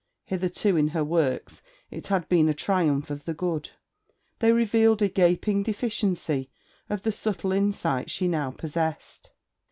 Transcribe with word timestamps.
Hitherto 0.25 0.77
in 0.77 0.87
her 0.97 1.03
works 1.03 1.61
it 1.91 2.07
had 2.07 2.27
been 2.27 2.49
a 2.49 2.55
triumph 2.55 3.11
of 3.11 3.25
the 3.25 3.35
good. 3.35 3.69
They 4.39 4.51
revealed 4.51 5.03
a 5.03 5.07
gaping 5.09 5.61
deficiency 5.61 6.49
of 6.89 7.03
the 7.03 7.11
subtle 7.11 7.51
insight 7.51 8.09
she 8.09 8.27
now 8.27 8.49
possessed. 8.49 9.29